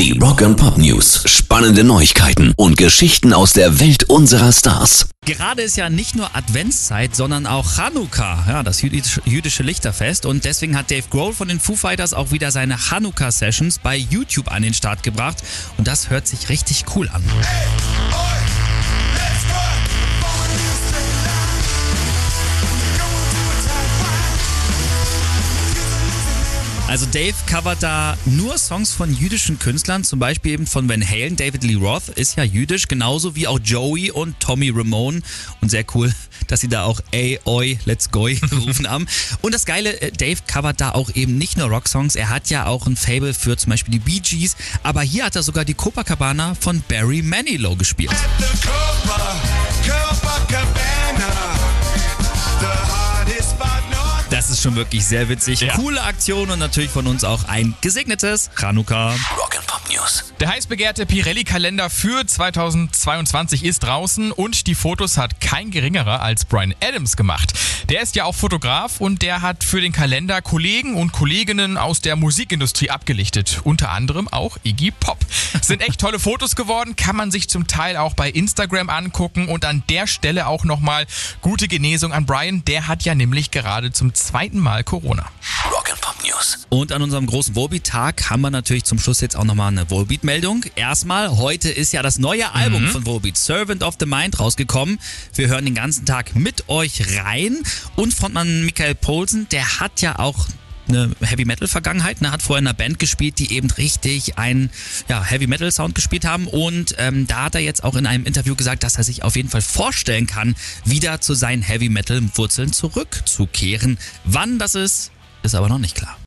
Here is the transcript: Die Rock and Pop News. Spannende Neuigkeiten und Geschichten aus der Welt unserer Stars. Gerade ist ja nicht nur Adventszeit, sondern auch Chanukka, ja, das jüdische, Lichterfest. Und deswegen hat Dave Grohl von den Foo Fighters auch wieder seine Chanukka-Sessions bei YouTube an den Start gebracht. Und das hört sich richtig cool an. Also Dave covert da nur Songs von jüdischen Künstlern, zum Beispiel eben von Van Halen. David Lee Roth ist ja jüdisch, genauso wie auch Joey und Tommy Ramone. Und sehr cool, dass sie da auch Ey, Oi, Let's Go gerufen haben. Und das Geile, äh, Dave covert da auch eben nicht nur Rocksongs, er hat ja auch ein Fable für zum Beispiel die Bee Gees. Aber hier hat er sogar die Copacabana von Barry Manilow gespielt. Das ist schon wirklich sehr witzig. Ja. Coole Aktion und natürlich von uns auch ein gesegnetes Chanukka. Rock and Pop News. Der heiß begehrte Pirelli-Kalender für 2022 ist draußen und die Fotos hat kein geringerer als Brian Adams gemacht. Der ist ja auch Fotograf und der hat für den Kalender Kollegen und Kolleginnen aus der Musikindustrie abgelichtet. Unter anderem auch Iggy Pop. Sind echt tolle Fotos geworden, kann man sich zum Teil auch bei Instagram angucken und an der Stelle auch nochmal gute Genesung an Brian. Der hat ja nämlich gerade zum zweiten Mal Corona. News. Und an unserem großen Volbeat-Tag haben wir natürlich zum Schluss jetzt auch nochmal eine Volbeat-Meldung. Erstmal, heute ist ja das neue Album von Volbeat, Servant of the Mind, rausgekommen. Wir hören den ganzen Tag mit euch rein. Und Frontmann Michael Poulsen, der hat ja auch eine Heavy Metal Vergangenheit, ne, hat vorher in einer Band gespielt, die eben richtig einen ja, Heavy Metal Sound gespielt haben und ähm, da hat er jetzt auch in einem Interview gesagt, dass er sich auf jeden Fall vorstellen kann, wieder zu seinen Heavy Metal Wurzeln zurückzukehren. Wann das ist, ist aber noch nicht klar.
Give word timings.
Die 0.00 0.18
Rock 0.18 0.40
and 0.40 0.56
Pop 0.56 0.78
News. 0.78 1.24
Spannende 1.26 1.84
Neuigkeiten 1.84 2.54
und 2.56 2.78
Geschichten 2.78 3.34
aus 3.34 3.52
der 3.52 3.80
Welt 3.80 4.04
unserer 4.04 4.50
Stars. 4.50 5.10
Gerade 5.26 5.60
ist 5.60 5.76
ja 5.76 5.90
nicht 5.90 6.16
nur 6.16 6.34
Adventszeit, 6.34 7.14
sondern 7.14 7.46
auch 7.46 7.76
Chanukka, 7.76 8.46
ja, 8.48 8.62
das 8.62 8.80
jüdische, 8.80 9.62
Lichterfest. 9.62 10.24
Und 10.24 10.46
deswegen 10.46 10.74
hat 10.74 10.90
Dave 10.90 11.04
Grohl 11.10 11.34
von 11.34 11.48
den 11.48 11.60
Foo 11.60 11.76
Fighters 11.76 12.14
auch 12.14 12.30
wieder 12.30 12.50
seine 12.50 12.78
Chanukka-Sessions 12.78 13.80
bei 13.80 13.94
YouTube 13.94 14.50
an 14.50 14.62
den 14.62 14.72
Start 14.72 15.02
gebracht. 15.02 15.42
Und 15.76 15.86
das 15.86 16.08
hört 16.08 16.26
sich 16.26 16.48
richtig 16.48 16.86
cool 16.96 17.10
an. 17.10 17.22
Also 26.90 27.06
Dave 27.06 27.34
covert 27.46 27.84
da 27.84 28.18
nur 28.26 28.58
Songs 28.58 28.92
von 28.92 29.14
jüdischen 29.14 29.60
Künstlern, 29.60 30.02
zum 30.02 30.18
Beispiel 30.18 30.54
eben 30.54 30.66
von 30.66 30.88
Van 30.88 31.08
Halen. 31.08 31.36
David 31.36 31.62
Lee 31.62 31.76
Roth 31.76 32.08
ist 32.08 32.36
ja 32.36 32.42
jüdisch, 32.42 32.88
genauso 32.88 33.36
wie 33.36 33.46
auch 33.46 33.60
Joey 33.62 34.10
und 34.10 34.40
Tommy 34.40 34.70
Ramone. 34.70 35.22
Und 35.60 35.70
sehr 35.70 35.84
cool, 35.94 36.12
dass 36.48 36.62
sie 36.62 36.66
da 36.66 36.82
auch 36.82 37.00
Ey, 37.12 37.38
Oi, 37.44 37.78
Let's 37.84 38.10
Go 38.10 38.24
gerufen 38.50 38.90
haben. 38.90 39.06
Und 39.40 39.54
das 39.54 39.66
Geile, 39.66 40.00
äh, 40.02 40.10
Dave 40.10 40.40
covert 40.48 40.80
da 40.80 40.90
auch 40.90 41.10
eben 41.14 41.38
nicht 41.38 41.56
nur 41.56 41.68
Rocksongs, 41.68 42.16
er 42.16 42.28
hat 42.28 42.50
ja 42.50 42.66
auch 42.66 42.88
ein 42.88 42.96
Fable 42.96 43.34
für 43.34 43.56
zum 43.56 43.70
Beispiel 43.70 43.92
die 43.92 44.00
Bee 44.00 44.18
Gees. 44.18 44.56
Aber 44.82 45.02
hier 45.02 45.26
hat 45.26 45.36
er 45.36 45.44
sogar 45.44 45.64
die 45.64 45.74
Copacabana 45.74 46.56
von 46.56 46.82
Barry 46.88 47.22
Manilow 47.22 47.76
gespielt. 47.76 48.10
Das 48.10 48.50
ist 54.60 54.64
schon 54.64 54.76
wirklich 54.76 55.06
sehr 55.06 55.30
witzig. 55.30 55.60
Ja. 55.60 55.74
Coole 55.74 56.02
Aktion 56.02 56.50
und 56.50 56.58
natürlich 56.58 56.90
von 56.90 57.06
uns 57.06 57.24
auch 57.24 57.48
ein 57.48 57.74
gesegnetes 57.80 58.50
Chanukka. 58.54 59.14
Rock 59.38 59.56
and 59.56 59.66
Pop 59.66 59.69
News. 59.90 60.32
Der 60.40 60.48
heiß 60.48 60.66
begehrte 60.66 61.04
Pirelli-Kalender 61.04 61.90
für 61.90 62.24
2022 62.24 63.64
ist 63.64 63.80
draußen 63.80 64.30
und 64.32 64.66
die 64.66 64.74
Fotos 64.74 65.18
hat 65.18 65.40
kein 65.40 65.70
geringerer 65.70 66.22
als 66.22 66.44
Brian 66.44 66.74
Adams 66.80 67.16
gemacht. 67.16 67.52
Der 67.88 68.00
ist 68.00 68.14
ja 68.14 68.24
auch 68.24 68.34
Fotograf 68.34 69.00
und 69.00 69.22
der 69.22 69.42
hat 69.42 69.64
für 69.64 69.80
den 69.80 69.92
Kalender 69.92 70.42
Kollegen 70.42 70.94
und 70.94 71.12
Kolleginnen 71.12 71.76
aus 71.76 72.00
der 72.00 72.16
Musikindustrie 72.16 72.90
abgelichtet. 72.90 73.60
Unter 73.64 73.90
anderem 73.90 74.28
auch 74.28 74.58
Iggy 74.62 74.92
Pop. 74.92 75.18
Sind 75.60 75.82
echt 75.82 76.00
tolle 76.00 76.20
Fotos 76.20 76.56
geworden, 76.56 76.94
kann 76.96 77.16
man 77.16 77.30
sich 77.30 77.48
zum 77.48 77.66
Teil 77.66 77.96
auch 77.96 78.14
bei 78.14 78.30
Instagram 78.30 78.90
angucken 78.90 79.48
und 79.48 79.64
an 79.64 79.82
der 79.88 80.06
Stelle 80.06 80.46
auch 80.46 80.64
nochmal 80.64 81.06
gute 81.40 81.68
Genesung 81.68 82.12
an 82.12 82.26
Brian. 82.26 82.64
Der 82.64 82.86
hat 82.86 83.02
ja 83.02 83.14
nämlich 83.14 83.50
gerade 83.50 83.90
zum 83.92 84.14
zweiten 84.14 84.58
Mal 84.58 84.84
Corona. 84.84 85.26
News. 86.26 86.58
Und 86.68 86.92
an 86.92 87.02
unserem 87.02 87.26
großen 87.26 87.54
Volbeat-Tag 87.54 88.30
haben 88.30 88.40
wir 88.40 88.50
natürlich 88.50 88.84
zum 88.84 88.98
Schluss 88.98 89.20
jetzt 89.20 89.36
auch 89.36 89.44
nochmal 89.44 89.68
eine 89.68 89.90
Volbeat-Meldung. 89.90 90.64
Erstmal, 90.76 91.36
heute 91.36 91.70
ist 91.70 91.92
ja 91.92 92.02
das 92.02 92.18
neue 92.18 92.52
Album 92.54 92.86
von 92.88 93.06
Volbeat, 93.06 93.36
Servant 93.36 93.82
of 93.82 93.96
the 93.98 94.06
Mind, 94.06 94.38
rausgekommen. 94.38 94.98
Wir 95.34 95.48
hören 95.48 95.64
den 95.64 95.74
ganzen 95.74 96.06
Tag 96.06 96.34
mit 96.34 96.68
euch 96.68 97.02
rein. 97.18 97.58
Und 97.96 98.14
Frontmann 98.14 98.64
Michael 98.64 98.94
Poulsen, 98.94 99.48
der 99.50 99.80
hat 99.80 100.00
ja 100.00 100.18
auch 100.18 100.46
eine 100.88 101.10
Heavy 101.20 101.44
Metal 101.44 101.68
Vergangenheit, 101.68 102.20
ne, 102.20 102.32
hat 102.32 102.42
vorher 102.42 102.60
in 102.60 102.66
einer 102.66 102.74
Band 102.76 102.98
gespielt, 102.98 103.38
die 103.38 103.52
eben 103.52 103.70
richtig 103.70 104.38
einen 104.38 104.70
ja, 105.08 105.22
Heavy 105.22 105.46
Metal 105.46 105.70
Sound 105.70 105.94
gespielt 105.94 106.24
haben 106.24 106.46
und 106.46 106.94
ähm, 106.98 107.26
da 107.26 107.44
hat 107.44 107.54
er 107.54 107.60
jetzt 107.60 107.84
auch 107.84 107.94
in 107.94 108.06
einem 108.06 108.24
Interview 108.24 108.56
gesagt, 108.56 108.82
dass 108.82 108.96
er 108.96 109.04
sich 109.04 109.22
auf 109.22 109.36
jeden 109.36 109.48
Fall 109.48 109.62
vorstellen 109.62 110.26
kann, 110.26 110.56
wieder 110.84 111.20
zu 111.20 111.34
seinen 111.34 111.62
Heavy 111.62 111.88
Metal 111.88 112.20
Wurzeln 112.34 112.72
zurückzukehren. 112.72 113.98
Wann 114.24 114.58
das 114.58 114.74
ist, 114.74 115.12
ist 115.42 115.54
aber 115.54 115.68
noch 115.68 115.78
nicht 115.78 115.96
klar. 115.96 116.20